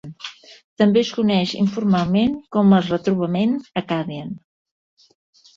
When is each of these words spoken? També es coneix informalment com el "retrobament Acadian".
També 0.81 1.01
es 1.01 1.11
coneix 1.17 1.53
informalment 1.59 2.33
com 2.57 2.73
el 2.79 2.89
"retrobament 2.89 3.55
Acadian". 3.83 4.37